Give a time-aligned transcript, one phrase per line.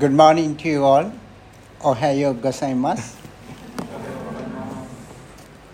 [0.00, 1.12] Good morning to you all.
[1.80, 3.16] Ohayo gozaimasu.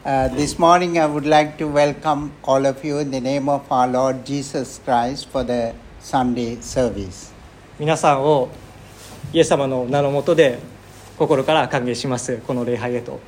[0.05, 3.70] Uh, this morning, I would like to welcome all of you in the name of
[3.70, 7.33] our Lord Jesus Christ for the Sunday service.
[7.79, 8.48] 皆さんを
[9.33, 10.59] イエス様の名のもとで
[11.16, 13.20] 心から歓迎しますこの礼拝へと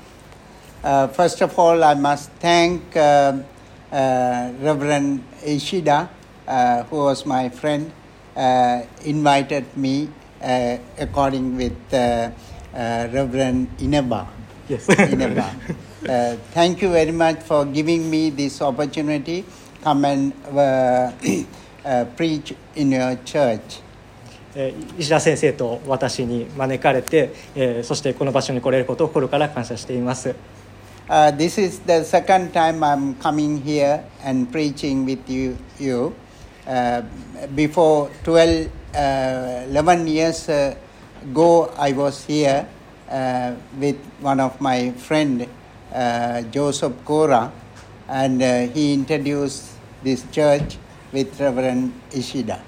[0.85, 3.43] Uh, first of all, I must thank uh,
[3.91, 6.11] uh, Reverend Ishida,
[6.47, 7.91] uh, who was my friend,
[8.37, 10.18] uh, invited me uh,
[10.99, 12.31] according with uh,
[12.75, 14.27] uh, Reverend Inaba.
[14.69, 14.89] Yes.
[14.89, 15.55] Inaba.
[16.09, 19.45] Uh, thank you very much for giving me this opportunity.
[19.83, 21.13] Come and uh,
[21.85, 23.81] uh, preach in your church.
[24.57, 30.35] えー石田先生と私に招かれて、えーそしてこの場所に来れることを心から感謝しています
[31.07, 35.55] Uh, this is the second time I'm coming here and preaching with you.
[35.79, 36.15] you.
[36.67, 37.03] Uh,
[37.55, 42.68] before 12, uh, 11 years ago, I was here
[43.10, 45.48] uh, with one of my friend,
[45.94, 47.52] uh, Joseph Kora,
[48.08, 49.74] and uh, he introduced
[50.04, 50.78] this church
[51.14, 52.60] with Reverend Ishida.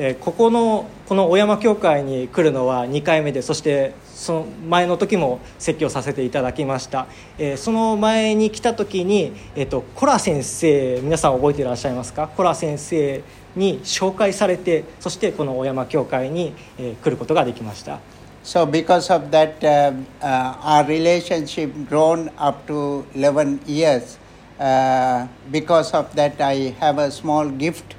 [0.00, 13.24] えーここのこの小山教会に来るのは2回目でそしてその前の時も説教させていただきました、えーその前に来た時に、えっとコラ先生皆さん覚えていらっしゃいますかコラ先生
[13.56, 18.00] に紹介されてそしてこの小山教会に、えー来ることができました
[18.44, 24.16] So, because of that, uh, uh, our relationship grown up to 11 years.
[24.58, 27.94] Uh, because of that, I have a small gift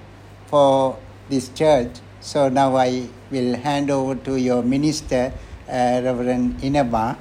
[0.47, 0.97] for
[1.30, 1.91] this church.
[2.19, 5.31] So now I will hand over to your minister,
[5.69, 7.16] uh, Reverend Inaba.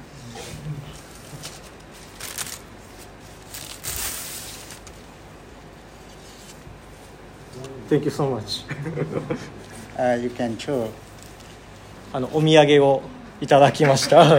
[7.89, 8.63] Thank you so much
[9.97, 10.89] Uh, you can show.
[12.13, 13.01] あのお土産を
[13.41, 14.37] いただきました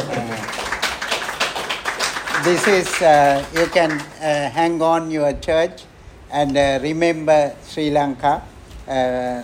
[2.42, 3.90] This is, uh, you can
[4.22, 5.84] uh, hang on your church
[6.30, 8.40] and uh, remember Sri Lanka.
[8.88, 9.42] Uh,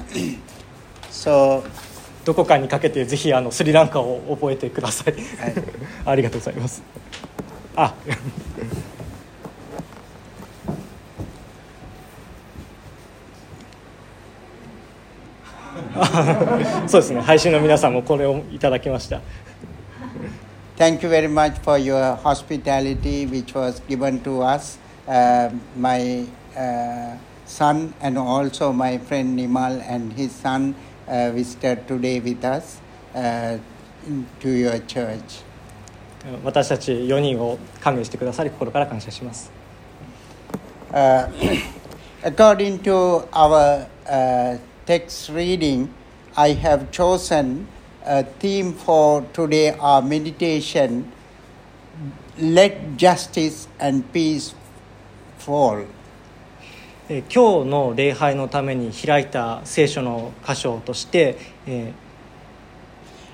[1.10, 1.62] so,
[2.24, 5.14] どこかにかけてぜひあのスリランカを覚えてください、
[6.06, 6.82] ありがとうございます
[7.76, 7.94] あ
[16.86, 19.20] そうですね配信の皆さんもこれをいただきました
[20.76, 24.76] Thank you very much for your hospitality, which was given to us.
[25.08, 30.74] Uh, my uh, son and also my friend Nimal and his son
[31.08, 32.78] uh, visited today with us
[33.14, 33.56] uh,
[34.40, 35.44] to your church.
[36.44, 39.50] 私たち4人を歓迎してくださり心から感謝します
[40.92, 41.28] Uh,
[42.22, 45.92] according to our uh, text reading,
[46.36, 47.66] I have chosen
[48.04, 51.10] a theme for today our meditation
[52.38, 54.54] let justice and peace
[55.38, 55.86] fall.
[57.08, 61.36] えー今日の礼拝のために開いた聖書の箇所として、
[61.66, 61.92] え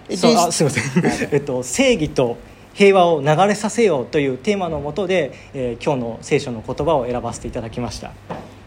[0.09, 2.37] ーそうあすみません、えっと、正義と
[2.75, 8.13] 平和を流れさせようというテーマのもとで、えー今日の聖書の言葉を選ばせていただきました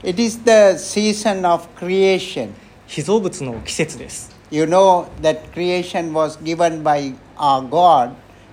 [0.04, 2.54] It is the season of creation.
[2.88, 8.12] 被造物の季節です You know that creation was given by our God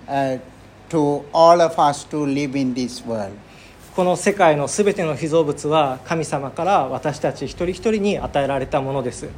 [0.08, 0.38] uh,
[0.88, 3.32] to all of us to live in this world.
[3.94, 9.28] この世界のすべての被造物は神様から私たち一人一人に与えられたものです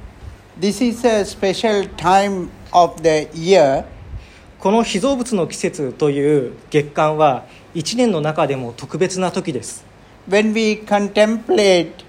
[0.61, 3.85] This is a special time of the year
[4.61, 9.85] この被造物の季節という月間は一年の中でも特別な時です
[10.29, 12.04] when we contemplate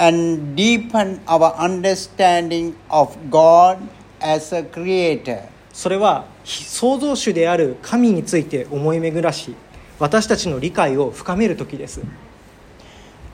[0.00, 3.78] and deepen our understanding of God
[4.20, 5.42] as a creator.
[5.72, 9.54] それは創造主である神について思い巡らし
[9.98, 12.00] 私たちの理解を深める時です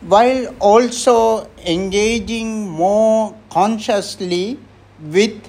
[0.07, 4.59] while also engaging more consciously
[5.11, 5.41] with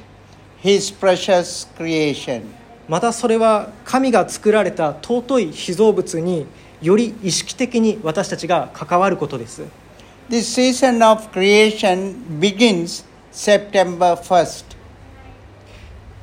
[0.61, 2.43] His precious creation.
[2.87, 6.45] またそれは神が作られた尊い被造物に
[6.81, 9.63] より意識的に私たちが関わることです
[10.29, 14.65] This season of creation begins September 1st.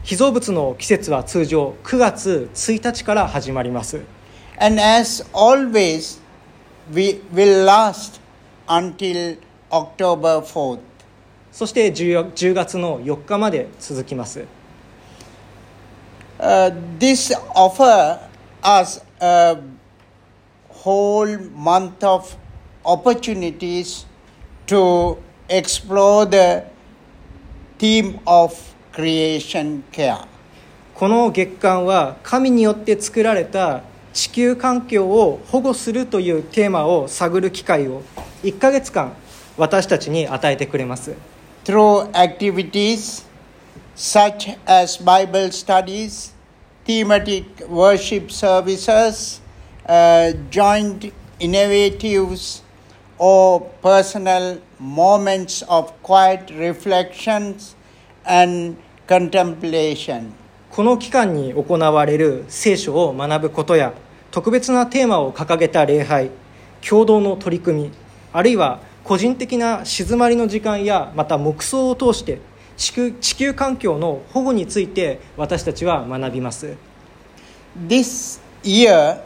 [0.02, 4.02] 被造物の季節は通常9月1日から始まります
[4.58, 6.20] And as always,
[6.92, 8.20] we will last
[8.66, 9.38] until
[9.70, 10.80] October 4th.
[11.50, 14.44] そして 10, 10月の4日まで続きます
[16.38, 18.18] Uh, this offer
[18.62, 19.56] us a
[20.68, 22.36] whole month of
[22.84, 24.06] opportunities
[24.66, 26.64] to explore the
[27.78, 28.54] theme of
[28.92, 30.26] creation care.
[30.94, 33.82] この月間は神によって作られた
[34.12, 38.02] 地球環境を保護するというテーマを探る機会を
[38.44, 39.12] 1ヶ月間
[39.56, 41.14] 私たちに与えてくれます
[41.64, 43.24] Through activities
[43.96, 46.32] such as Bible studies,
[46.84, 49.40] thematic worship services,
[49.86, 52.63] uh, joint innovatives,
[53.18, 57.76] or personal moments of quiet reflections
[58.24, 58.76] and
[59.06, 60.32] contemplation.
[60.70, 63.92] この期間に行われる聖書を学ぶことや
[64.32, 66.30] 特別なテーマを掲げた礼拝
[66.86, 67.90] 共同の取り組み
[68.32, 72.40] あるいは個人的な静まりの時間やまた黙想を通して
[72.76, 76.74] 地球地球環境の保護について私たちは学びます
[77.86, 79.22] This year,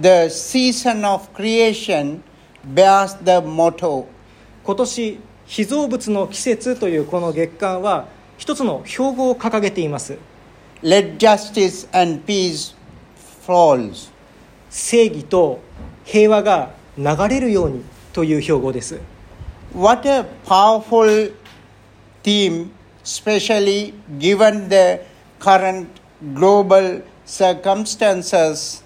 [0.00, 2.22] the season of creation
[2.64, 4.06] bears the motto
[4.64, 8.06] 今年被造物の季節というこの月間は
[8.38, 10.18] 一つの標語を掲げています
[10.82, 12.74] Let justice and peace
[13.46, 14.10] falls.
[14.70, 15.60] 正義と
[16.04, 19.00] 平和が流れるようにという標語です
[19.74, 21.32] What a powerful
[22.22, 22.70] theme,
[23.04, 25.00] especially given the
[25.38, 25.86] current
[26.34, 28.82] global circumstances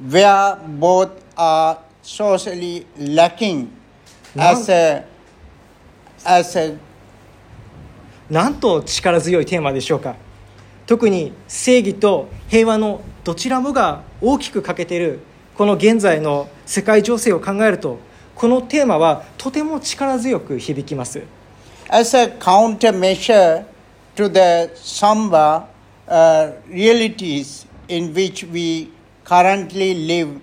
[0.00, 3.68] where both are socially lacking
[4.34, 5.04] as a,
[6.24, 6.76] as a
[8.30, 10.16] なんと力強いテーマでしょうか
[10.86, 15.20] 特に正義と平和のどちらもが大きく欠けている
[15.54, 17.98] この現在の世界情勢を考えると
[18.34, 21.22] このテーマはとても力強く響きます
[21.90, 23.64] as a countermeasure
[24.16, 25.62] to the somber
[26.06, 28.90] uh, realities in which we
[29.24, 30.40] currently live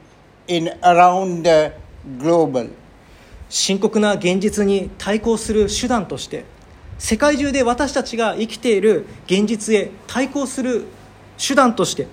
[0.48, 1.74] in around the
[2.18, 2.70] global.
[3.50, 6.46] 深刻な現実に対抗する手段として
[6.98, 10.86] 世界中で私たちが生きている現実へ対抗する
[11.38, 12.08] 手段として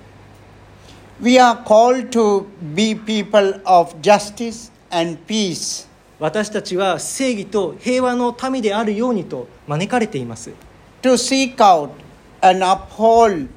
[1.21, 5.89] We are called to be people of justice and peace.
[6.19, 10.51] 私たちは正義と平和の民であるようにと招かれています
[11.03, 11.91] to seek out
[12.41, 13.49] and uphold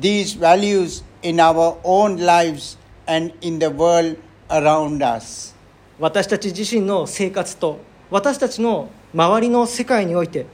[0.00, 2.76] these values in our own lives
[3.08, 4.16] and in the world
[4.48, 5.54] around us.
[5.98, 10.46] 私たち自身の生活と私たちの周りの世界において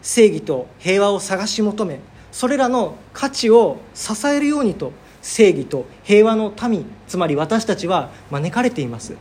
[0.00, 1.98] 正義と平和を探し求め
[2.30, 9.14] それらの価値を支えるようにと正義と平和の民つまり私たちは招かれています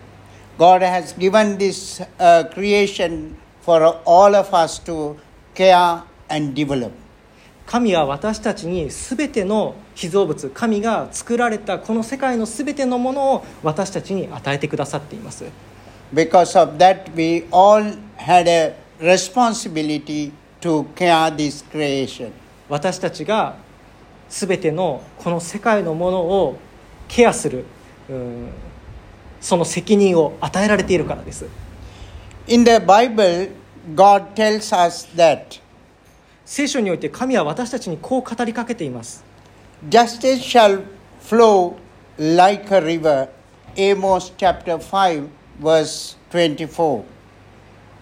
[0.58, 5.18] God has given this uh, creation for all of us to
[5.56, 6.92] care and develop.
[7.72, 15.46] 神は私たちに全ての被造物神が作られたこの世界の全てのものを私たちに与えてくださっています
[16.14, 17.82] Because of that, we all
[18.18, 22.34] had a responsibility to care this creation.
[22.68, 23.56] 私たちが
[24.28, 26.60] 全てのこの世界のものを
[27.08, 27.64] ケアする
[28.10, 28.50] うん
[29.40, 31.46] その責任を与えられているからです
[32.48, 33.50] In the Bible,
[33.96, 35.62] God tells us that
[36.52, 39.24] 聖書において神は私たちにこう語りかけています
[39.88, 40.84] justice shall
[41.24, 41.78] flow
[42.18, 43.30] like a river.
[43.78, 45.30] Amos chapter 5,
[45.62, 47.04] verse 24.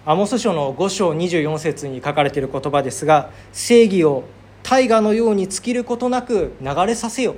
[0.03, 4.23] アモス書の5章24節に書かれている言葉ですが正義を
[4.63, 7.35] 大河のように尽きることなく流れさせよ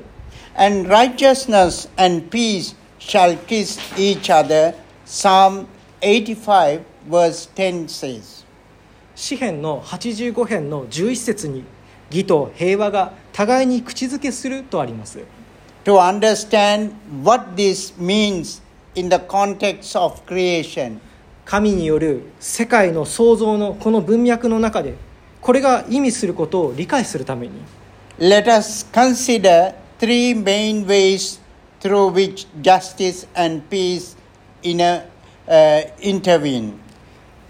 [0.55, 4.75] And righteousness and peace shall kiss each other.
[5.05, 5.65] Psalm
[5.99, 8.40] 85, verse 10 says.
[9.15, 11.63] 詩編の85編の11節に
[12.09, 15.19] 義と平和が互いに口づけするとあります
[15.85, 16.91] To understand
[17.23, 18.61] what this means
[18.95, 20.99] in the context of creation,
[21.45, 24.95] 神による世界の創造のこの文脈の中で
[25.41, 27.53] これが意味することを理解するために
[28.19, 31.39] let us consider three main ways
[31.79, 34.15] through which justice and peace
[34.61, 35.05] in a,
[35.47, 36.73] uh, intervene.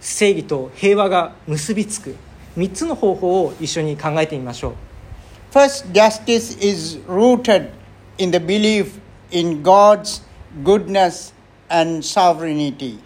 [0.01, 2.15] 正義と平和が結びつく
[2.57, 4.73] 3つの方法を一緒に考えてみましょう
[5.53, 7.71] First, justice is rooted
[8.17, 8.99] in the belief
[9.31, 10.21] in God's
[10.63, 11.33] goodness
[11.69, 12.99] and sovereignty.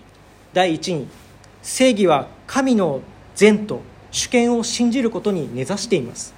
[0.53, 1.07] 第一に
[1.61, 3.01] 正義は神の
[3.35, 6.33] 善と主権を信じることに根ざしています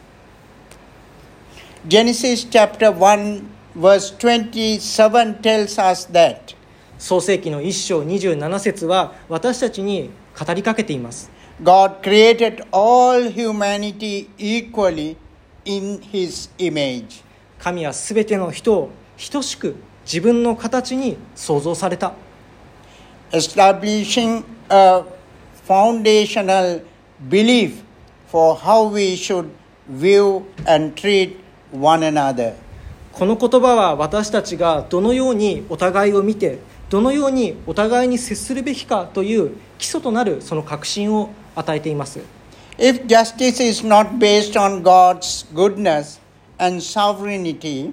[1.87, 3.43] Genesis chapter 1,
[3.75, 6.55] verse 27 tells us that
[6.97, 11.31] 創世紀の1章27節は私たちに語りかけています
[11.63, 15.17] God created all humanity equally
[15.65, 17.23] in His image.
[17.59, 18.91] 神は全ての人を
[19.31, 19.75] 等しく
[20.05, 22.13] 自分の形に創造された
[23.31, 25.03] establishing a
[25.67, 26.81] foundational
[27.27, 27.83] belief
[28.31, 29.49] for how we should
[29.89, 31.37] view and treat
[31.71, 32.53] one another.
[33.11, 42.19] この言葉は私たちがどのようにお互いを見てどのようにお互いに接するべきかという基礎となるその確信を与えています
[42.77, 46.19] If justice is not based on God's goodness
[46.59, 47.91] and sovereignty,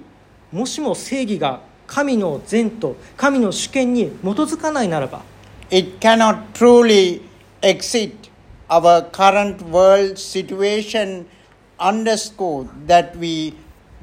[0.53, 5.23] もしも正義が神の善と神の主権に基づかないならば
[5.71, 7.23] it cannot truly
[7.63, 8.13] exit
[8.69, 11.27] our current world situation
[11.79, 13.55] underscore that we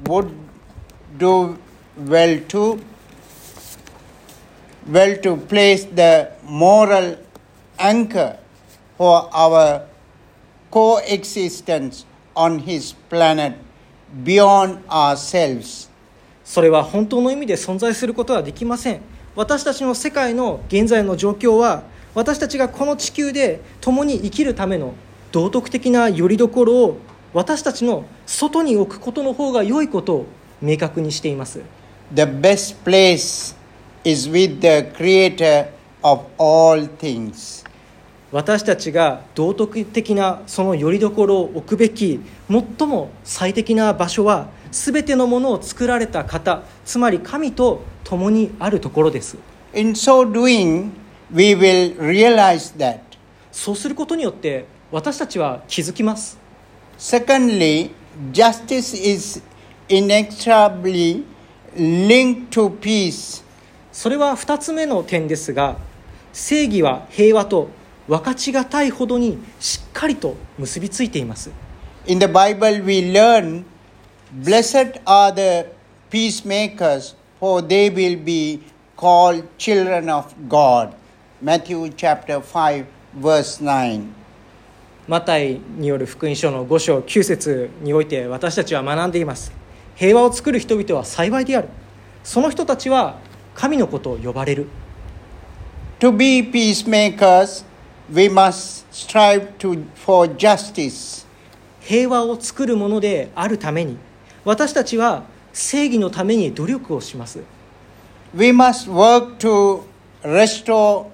[0.04, 0.30] would
[1.18, 1.56] do
[1.96, 2.80] well to
[4.90, 7.16] well to place the moral
[7.78, 8.38] anchor
[8.96, 9.86] for our
[10.70, 13.54] coexistence on his planet
[14.24, 15.90] beyond ourselves.
[16.44, 19.00] それは本当の意味で存在することはできません。
[19.34, 21.84] 私たちの世界の現在の状況は
[22.14, 24.94] 私たちがこの地球で共に生きるための
[25.30, 26.98] 道徳的な拠り所を
[27.32, 30.26] 私たちの外に置くことの方が良いことを
[30.60, 31.62] 明確にしています。
[32.12, 33.56] The best place
[34.04, 35.68] is with the creator
[36.02, 37.64] of all things.
[38.32, 42.18] 私たちが道徳的なその拠り所を置くべき
[42.48, 49.36] 最も最適な場所は全てのものを作られた方つまり神と共にあるところです
[49.74, 50.92] In so doing,
[51.30, 53.00] we will realize that.
[53.50, 56.38] そうすることによって私たちは気づきます
[56.98, 57.90] Secondly,
[58.32, 59.42] justice is
[59.88, 61.24] inexorably
[61.76, 63.42] linked to peace.
[63.92, 65.76] それは2つ目の点ですが
[66.32, 67.68] 正義は平和と
[68.08, 71.50] 分かちがたいほどにしっかりと結びついています
[72.06, 73.64] In the Bible, we learn,
[74.32, 75.68] Blessed are the
[76.10, 78.60] peacemakers, for they will be
[78.96, 80.94] called children of God.
[81.40, 82.84] Matthew chapter 5,
[83.20, 84.22] verse 9.
[85.06, 89.52] マタイによる福音書の5章9節において私たちは学んでいます
[89.96, 91.68] 平和を作る人々は幸いである
[92.22, 93.18] その人たちは
[93.54, 94.68] 神のことを呼ばれる
[96.00, 97.64] To be peacemakers,
[98.12, 101.26] we must strive to, for justice.
[101.80, 103.96] 平和を作るものであるために
[104.44, 107.40] 私たちは正義のために努力をします
[108.34, 109.82] We must work to
[110.22, 111.06] restore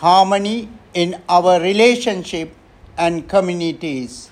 [0.00, 2.50] harmony in our relationship
[2.96, 4.30] and communities.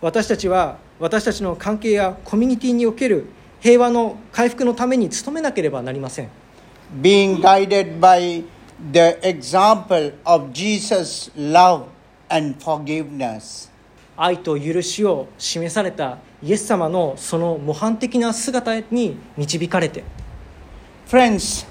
[0.00, 3.26] 私たちは私たちの関係やコミュニティにおける
[3.64, 6.28] 平和の回復のために努めなければなりません
[7.00, 8.44] being guided by
[8.92, 11.86] the example of Jesus' love
[12.28, 13.70] and forgiveness.
[14.18, 20.04] 愛と許しを示されたイエス様のその模範的な姿に導かれて
[21.08, 21.66] Friends,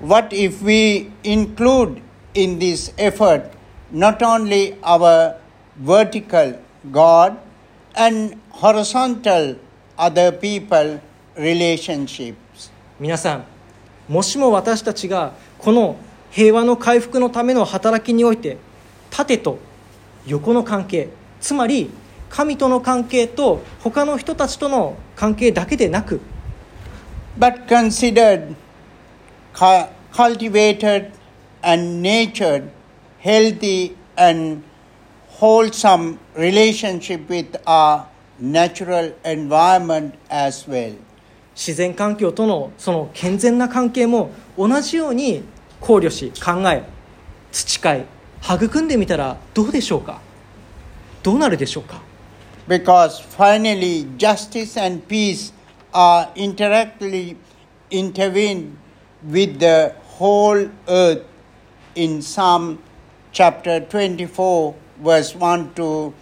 [0.00, 2.00] what if we include
[2.32, 3.50] in this effort
[3.92, 5.36] not only our
[5.78, 6.58] vertical
[6.90, 7.36] God
[7.94, 9.56] and horizontal
[9.98, 11.00] other people?
[13.00, 13.44] 皆さん
[14.08, 15.96] もしも私たちがこの
[16.30, 18.56] 平和の回復のための働きにおいて
[19.10, 19.58] 縦と
[20.26, 21.08] 横の関係
[21.40, 21.90] つまり
[22.28, 26.20] 神との関係と他の人たちとの関係だけでなく
[27.38, 28.54] but considered
[29.52, 31.10] cu- cultivated
[31.62, 32.68] and nurtured
[33.20, 34.62] healthy and
[35.40, 38.06] wholesome relationship with our
[38.38, 40.94] natural environment as well
[41.54, 45.44] 自然環境とのその健全な関係も同じように
[45.80, 46.84] 考慮し考え
[47.52, 48.06] 培い
[48.42, 50.20] 育んでみたらどうでしょうか
[51.22, 52.02] どうなるでしょうか
[52.66, 55.52] because finally justice and peace
[55.92, 57.36] are interactly
[57.90, 58.76] intervened
[59.30, 61.22] with the whole earth
[61.94, 62.78] in Psalm
[63.32, 66.12] chapter 24 verse 1 to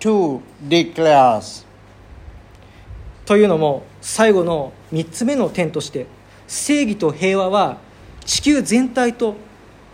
[0.00, 1.64] 2 declares
[3.30, 6.08] というのも最後の3つ目の点として
[6.48, 7.78] 正義と平和は
[8.24, 9.36] 地球全体と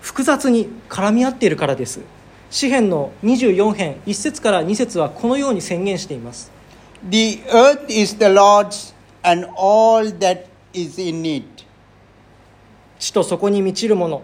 [0.01, 2.01] 複雑に絡み合っているからです
[2.49, 6.51] 詩編の24編1節から2節はこのように宣言しています
[7.11, 11.45] The earth is the Lord's and all that is in it
[12.99, 14.23] 地とそこに満ちるもの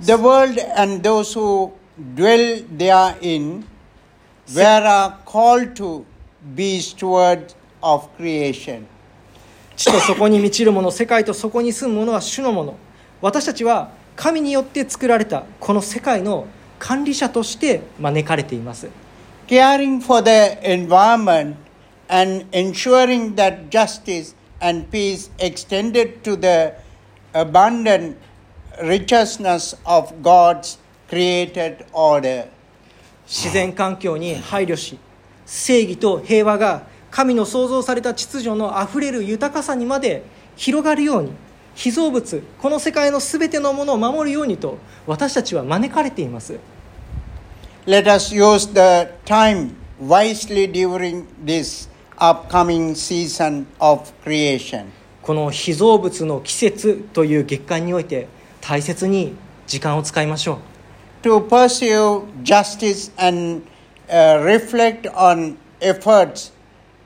[0.00, 1.72] The world and those who
[2.14, 3.64] dwell therein
[4.54, 6.04] were called to
[6.54, 8.86] be stewards of creation.
[9.76, 12.76] 地とそこに満ちるもの世界とそこに住むものは主のもの
[13.20, 16.46] 私たちは神によって作られたこの世界の
[16.78, 18.88] 管理者として招かれています
[19.48, 21.56] Caring for the environment
[22.08, 26.74] and ensuring that justice and peace extended to the
[27.32, 28.16] abundant
[28.82, 32.46] richness of God's created order.
[33.26, 34.98] 自然環境に配慮し
[35.52, 40.24] 正義と平和が神の創造された秩序のあふれる豊かさにまで
[40.56, 41.32] 広がるように
[41.74, 46.58] 被造物この世界の全てのものを守るようにと私たちは招かれています
[47.84, 54.86] Let us use the time wisely during this upcoming season of creation.
[55.20, 58.26] この被造物の季節という月間において
[58.62, 59.34] 大切に
[59.66, 60.60] 時間を使いましょ
[61.22, 63.62] う to pursue justice and
[64.09, 66.51] uh, reflect on efforts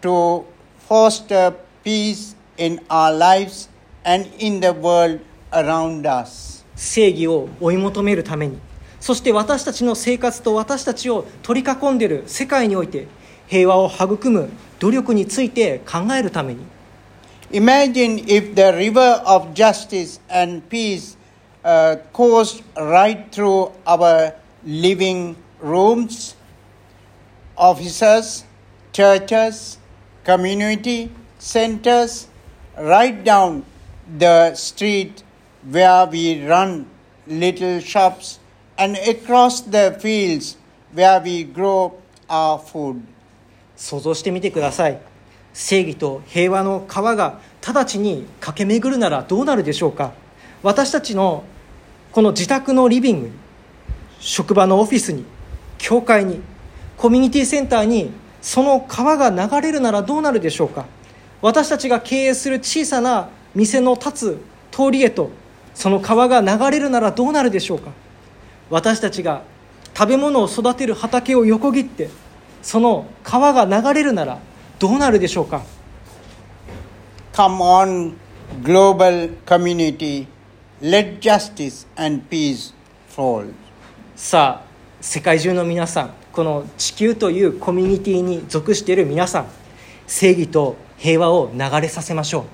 [0.01, 0.46] to
[0.77, 1.53] foster
[1.84, 3.70] peace in our lives
[4.03, 5.20] and in the world
[5.51, 6.63] around us.
[6.75, 8.58] 正義を追い求めるために
[9.00, 13.08] そして私たちの生活と私たちを取り囲んでいる世界において
[13.48, 14.50] 平和を育む
[14.80, 16.65] 努力について考えるために
[17.51, 21.18] Imagine if the river of justice and peace
[21.63, 24.34] uh, coursed right through our
[24.65, 26.35] living rooms,
[27.57, 28.45] offices,
[28.93, 29.79] churches,
[30.25, 32.29] community centers,
[32.79, 33.65] right down
[34.19, 35.23] the street
[35.71, 36.87] where we run
[37.27, 38.39] little shops,
[38.79, 40.57] and across the fields
[40.93, 41.95] where we grow
[42.29, 43.03] our food.
[43.77, 44.99] 想像してみてください
[45.53, 50.13] 正義と平和の川が直ちに駆け巡るならどうなるでしょうか
[50.63, 51.45] 私たちの
[52.13, 53.33] この自宅のリビングに
[54.19, 55.25] 職場のオフィスに
[55.77, 56.41] 教会に
[56.97, 58.11] コミュニティセンターに
[58.41, 60.87] その川が流れるならどうなるでしょうか？
[61.43, 65.31] 私たちが経営する小さな店の立つ通りへと
[65.75, 67.91] その川が流れるならどうなるでしょうか？
[68.71, 69.43] 私たちが
[69.97, 72.09] 食べ物を育てる畑を横切って
[72.62, 74.38] その川が流れるなら
[74.79, 75.62] どうなるでしょうか
[77.33, 78.14] ？Come on,
[78.62, 80.27] global community,
[80.81, 82.75] let justice and peace
[83.14, 83.53] fall.
[84.14, 84.66] さあ
[85.01, 89.46] 世界中の皆さんこの地球というコミュニティに属している皆さん
[90.07, 92.44] 正義と平和を流れさせましょ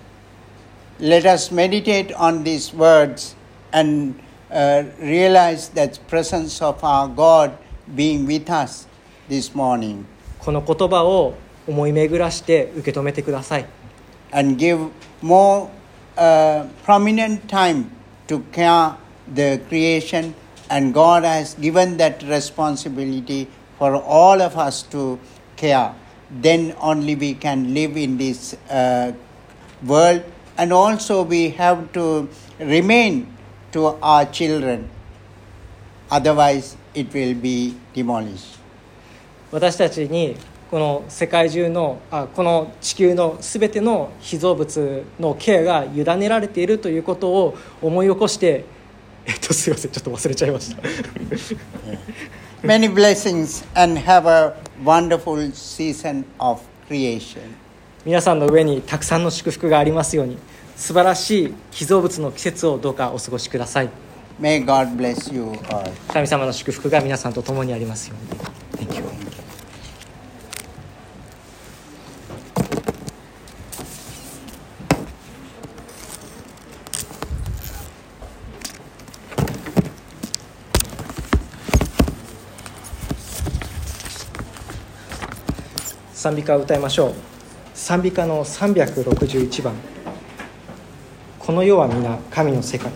[1.01, 3.35] う Let us meditate on these words
[3.73, 4.15] and
[4.53, 7.55] uh, realize that presence of our God
[7.93, 8.87] being with us
[9.29, 10.05] this morning
[10.39, 11.35] この言葉を
[11.67, 13.67] 思い巡らして受け止めてください
[14.31, 14.91] and give
[15.21, 15.69] more
[16.17, 17.87] uh, prominent time
[18.29, 18.95] to care
[19.35, 20.35] the creation
[20.69, 23.49] and God has given that responsibility
[23.83, 25.19] for all of us to
[25.57, 25.93] care
[26.31, 29.13] then only we can live in this uh,
[29.85, 30.23] world
[30.57, 32.29] and also we have to
[32.61, 33.27] remain
[33.73, 34.89] to our children
[36.13, 38.61] otherwise it will be demolished
[39.51, 40.37] 私たちに
[40.71, 48.65] この世界中のあこの地球の全ての被造物のケアが委ねられているということを思い起こして
[49.27, 50.83] えっとすいませんちょっと忘れちゃいました
[52.63, 57.41] many blessings and have a wonderful season of creation
[58.05, 60.39] 皆さんの上にたくさんの祝福がありますように
[60.77, 63.91] 素晴らしい被造物の季節をどうかお過ごしください
[64.41, 68.17] may God bless you all 神様の祝福が皆さんと共にありますよ
[68.79, 69.22] うに Thank you
[86.23, 87.15] 賛美歌を歌いましょう。
[87.75, 89.75] 賛美歌の361番
[91.41, 92.93] 「この世は皆神の世界」